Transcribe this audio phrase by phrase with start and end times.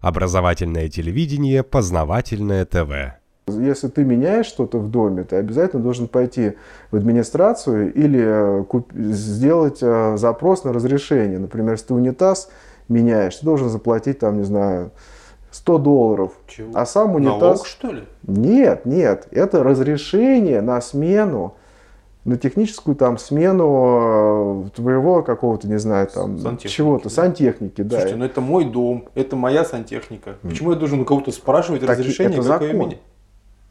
[0.00, 3.18] Образовательное телевидение, познавательное ТВ.
[3.48, 6.54] Если ты меняешь что-то в доме, ты обязательно должен пойти
[6.90, 11.38] в администрацию или э, куп- сделать э, запрос на разрешение.
[11.38, 12.50] Например, если ты унитаз
[12.88, 14.90] меняешь, ты должен заплатить там, не знаю,
[15.50, 16.32] 100 долларов.
[16.46, 16.70] Чего?
[16.74, 17.40] А сам унитаз...
[17.40, 18.04] Налог, что ли?
[18.26, 21.54] Нет, нет, это разрешение на смену,
[22.28, 27.96] на техническую там смену э, твоего какого-то, не знаю, там чего-то, сантехники, да.
[27.96, 30.34] Слушайте, ну это мой дом, это моя сантехника.
[30.42, 32.68] Почему я должен у кого-то спрашивать Так разрешение, это закон.
[32.68, 32.98] менять?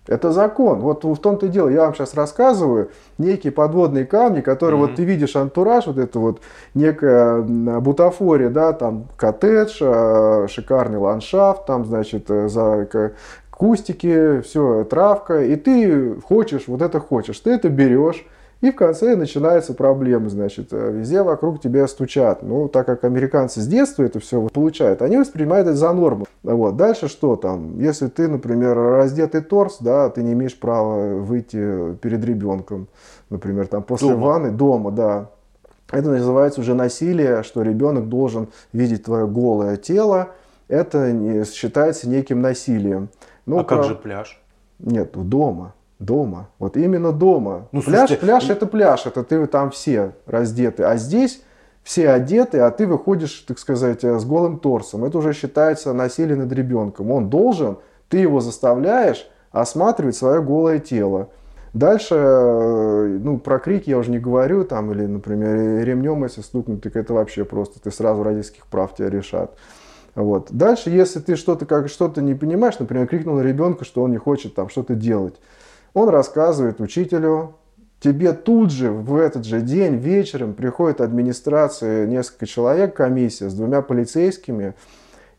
[0.08, 0.80] Это закон.
[0.80, 1.68] Вот в том-то и дело.
[1.68, 6.40] Я вам сейчас рассказываю некие подводные камни, которые вот ты видишь антураж, вот это вот
[6.74, 12.88] некая бутафория, да, там коттедж, э, шикарный ландшафт, там, значит, э, за
[13.52, 18.26] кустики, все, травка, и ты хочешь, вот это хочешь, ты это берешь,
[18.62, 22.42] и в конце начинаются проблемы, значит, э, везде вокруг тебя стучат.
[22.42, 26.26] Ну, так как американцы с детства это все получают, они воспринимают это за норму.
[26.44, 26.76] Вот.
[26.76, 27.80] Дальше что там?
[27.80, 32.88] Если ты, например, раздетый торс, да, ты не имеешь права выйти перед ребенком,
[33.30, 34.26] например, там после Дома.
[34.26, 35.30] ванны, дома, да.
[35.92, 40.30] Это называется уже насилие, что ребенок должен видеть твое голое тело.
[40.68, 43.10] Это считается неким насилием.
[43.46, 44.42] Ну, а как же пляж?
[44.80, 45.74] нет, дома.
[46.00, 46.50] Дома.
[46.60, 47.68] Вот именно дома.
[47.72, 50.84] Ну, пляж, слушайте, пляж это пляж, это ты там все раздеты.
[50.84, 51.42] А здесь
[51.84, 55.06] все одеты, а ты выходишь, так сказать, э, с голым торсом.
[55.06, 57.12] Это уже считается насилие над ребенком.
[57.12, 57.78] Он должен,
[58.10, 61.30] ты его заставляешь осматривать свое голое тело.
[61.74, 66.82] Дальше, э, ну, про крики я уже не говорю, там, или, например, ремнем, если стукнуть,
[66.82, 69.56] так это вообще просто, ты сразу родительских прав тебя решат.
[70.14, 70.48] Вот.
[70.52, 74.56] Дальше, если ты что-то как что-то не понимаешь, например, крикнул ребенка, что он не хочет
[74.56, 75.36] там что-то делать,
[75.98, 77.56] он рассказывает учителю,
[78.00, 83.82] тебе тут же в этот же день вечером приходит администрация, несколько человек, комиссия с двумя
[83.82, 84.76] полицейскими,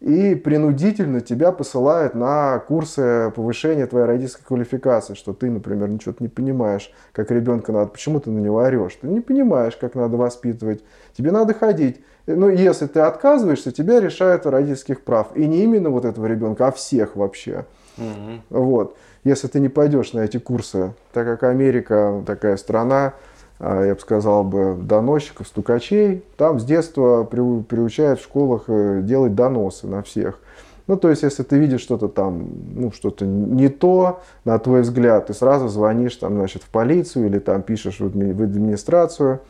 [0.01, 6.29] и принудительно тебя посылают на курсы повышения твоей родительской квалификации, что ты, например, ничего не
[6.29, 10.85] понимаешь, как ребенка надо, почему ты на него орешь, ты не понимаешь, как надо воспитывать,
[11.17, 12.01] тебе надо ходить.
[12.27, 15.29] Ну, если ты отказываешься, тебя решают родительских прав.
[15.35, 17.65] И не именно вот этого ребенка, а всех вообще.
[17.97, 18.43] Мгм.
[18.51, 18.97] Вот.
[19.25, 23.15] Если ты не пойдешь на эти курсы, так как Америка такая страна,
[23.61, 29.35] я бы сказал бы, доносчиков, стукачей, там с детства приу- приучают в школах э, делать
[29.35, 30.39] доносы на всех.
[30.87, 35.27] Ну, то есть, если ты видишь что-то там, ну, что-то не то, на твой взгляд,
[35.27, 39.41] ты сразу звонишь там, значит, в полицию или там пишешь в администрацию.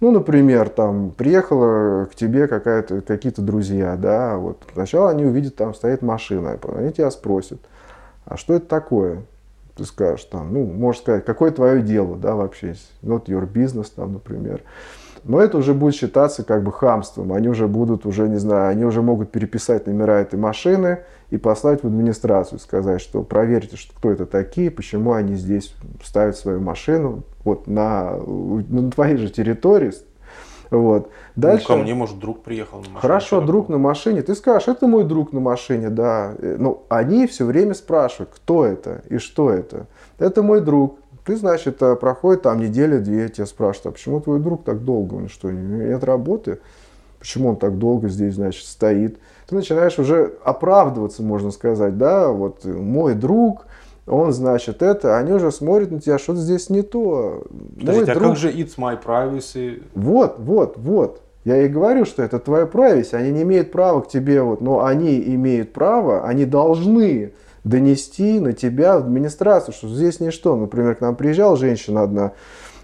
[0.00, 5.74] Ну, например, там приехала к тебе какая-то, какие-то друзья, да, вот сначала они увидят, там
[5.74, 7.60] стоит машина, они тебя спросят,
[8.24, 9.22] а что это такое?
[9.80, 14.12] Ты скажешь там, ну, можешь сказать, какое твое дело, да, вообще, not your business, там,
[14.12, 14.60] например.
[15.24, 17.32] Но это уже будет считаться как бы хамством.
[17.32, 20.98] Они уже будут, уже не знаю, они уже могут переписать номера этой машины
[21.30, 25.74] и послать в администрацию, сказать, что проверьте, что, кто это такие, почему они здесь
[26.04, 29.92] ставят свою машину вот на, на твоей же территории.
[30.70, 31.10] Вот.
[31.36, 31.66] Дальше...
[31.68, 33.00] Ну, ко мне, может, друг приехал на машине.
[33.00, 33.46] Хорошо, широко.
[33.46, 34.22] друг на машине.
[34.22, 36.34] Ты скажешь, это мой друг на машине, да.
[36.38, 39.86] Э, Ну, они все время спрашивают, кто это и что это.
[40.18, 40.98] Это мой друг.
[41.24, 45.14] Ты, значит, э, проходит там неделя-две, тебя спрашивают, а почему твой друг так долго?
[45.14, 46.60] Он что, нет работы?
[47.18, 49.18] Почему он так долго здесь, значит, стоит?
[49.48, 53.66] Ты начинаешь уже оправдываться, можно сказать, да, вот э, мой друг,
[54.06, 57.44] он, значит, это, они уже смотрят на тебя, что-то здесь не то.
[57.78, 59.82] Подождите, Мой а друг- как же It's My Privacy?
[59.94, 61.22] вот, вот, вот.
[61.44, 63.14] Я и говорю, что это твоя правость.
[63.14, 67.32] Они не имеют права к тебе, вот, но они имеют право, они должны
[67.64, 70.56] донести на тебя в администрацию, что здесь ничто.
[70.56, 72.32] Например, к нам приезжала женщина одна,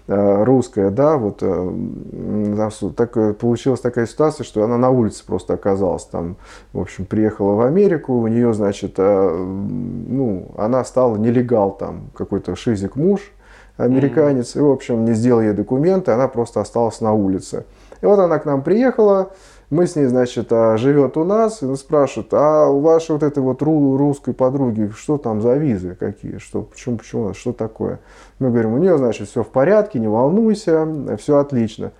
[0.07, 6.05] русская, да, вот э, так, э, получилась такая ситуация, что она на улице просто оказалась
[6.05, 6.37] там,
[6.71, 12.55] в общем, приехала в Америку, у нее, значит, э, ну, она стала нелегал там, какой-то
[12.55, 13.33] шизик муж,
[13.75, 17.65] американец, и, в общем, не сделал ей документы, она просто осталась на улице.
[18.01, 19.31] И вот она к нам приехала,
[19.69, 23.39] мы с ней, значит, а, живет у нас, и спрашивают, а у вашей вот этой
[23.43, 27.99] вот ру- русской подруги, что там за визы какие, что, почему, почему, что такое?
[28.39, 30.87] Мы говорим, у нее, значит, все в порядке, не волнуйся,
[31.19, 31.91] все отлично.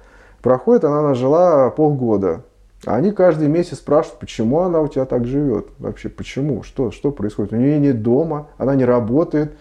[0.42, 2.44] Проходит, она нас жила полгода.
[2.86, 5.68] А Они каждый месяц спрашивают, почему она у тебя так живет?
[5.80, 6.64] Вообще, почему?
[6.64, 7.52] Что, что происходит?
[7.52, 9.58] У нее нет дома, она не работает.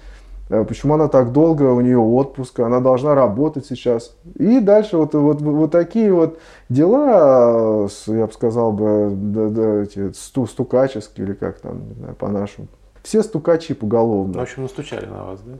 [0.48, 4.16] Э, Почему она так долго, у нее отпуск, она должна работать сейчас.
[4.34, 6.38] И дальше вот, вот, вот такие вот
[6.69, 12.14] дела, я бы сказал бы, да, да, эти сту, стукаческие или как там, не знаю,
[12.14, 12.69] по-нашему.
[13.02, 14.40] Все стукачи В поголовно.
[14.43, 15.52] общем, настучали на вас, да?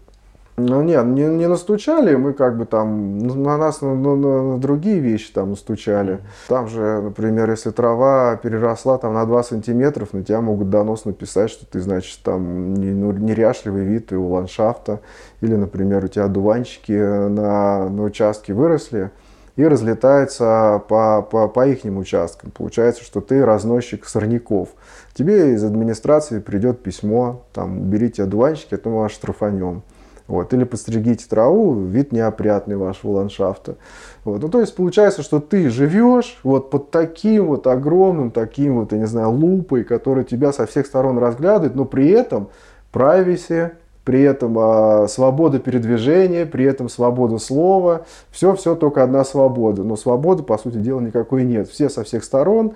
[0.59, 5.01] Ну нет, не, не настучали, мы как бы там на нас на, на, на другие
[5.01, 6.21] вещи там настучали.
[6.49, 11.51] Там же, например, если трава переросла там на 2 сантиметров, на тебя могут донос написать,
[11.51, 15.01] что ты, значит, там не, ну, неряшливый вид у ландшафта.
[15.43, 19.11] Или, например, у тебя дуванчики на, на участке выросли
[19.57, 22.51] и разлетаются по, по, по их участкам.
[22.51, 24.71] Получается, что ты разносчик сорняков.
[25.13, 29.83] Тебе из администрации придет письмо, там, уберите одуванчики, а то мы вас штрафанем.
[30.29, 30.53] Вот.
[30.53, 33.77] Или постригите траву, вид неопрятный вашего ландшафта.
[34.25, 34.43] Вот.
[34.43, 38.99] Ну, то есть получается, что ты живешь вот под таким вот огромным, таким вот, я
[38.99, 42.49] не знаю, лупой, который тебя со всех сторон разглядывает, но при этом
[42.93, 43.73] privacy,
[44.05, 49.85] при этом а, свобода передвижения, при этом свобода слова, все-все только одна свобода.
[49.85, 51.69] Но свободы, по сути дела, никакой нет.
[51.69, 52.75] Все со всех сторон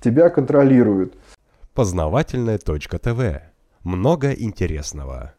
[0.00, 1.14] тебя контролируют.
[1.74, 3.42] Познавательная точка ТВ.
[3.84, 5.34] Много интересного.